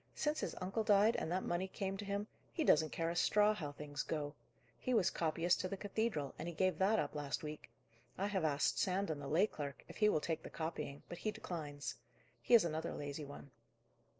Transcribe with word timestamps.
Since 0.15 0.39
his 0.39 0.55
uncle 0.59 0.83
died, 0.83 1.15
and 1.17 1.31
that 1.31 1.43
money 1.43 1.67
came 1.67 1.95
to 1.97 2.05
him, 2.05 2.25
he 2.51 2.63
doesn't 2.63 2.89
care 2.89 3.11
a 3.11 3.15
straw 3.15 3.53
how 3.53 3.71
things 3.71 4.01
go. 4.01 4.33
He 4.79 4.95
was 4.95 5.11
copyist 5.11 5.61
to 5.61 5.67
the 5.67 5.77
cathedral, 5.77 6.33
and 6.39 6.47
he 6.47 6.55
gave 6.55 6.79
that 6.79 6.97
up 6.97 7.13
last 7.13 7.43
week. 7.43 7.69
I 8.17 8.25
have 8.25 8.43
asked 8.43 8.79
Sandon, 8.79 9.19
the 9.19 9.27
lay 9.27 9.45
clerk, 9.45 9.85
if 9.87 9.97
he 9.97 10.09
will 10.09 10.19
take 10.19 10.41
the 10.41 10.49
copying, 10.49 11.03
but 11.07 11.19
he 11.19 11.29
declines. 11.29 11.93
He 12.41 12.55
is 12.55 12.65
another 12.65 12.95
lazy 12.95 13.25
one." 13.25 13.51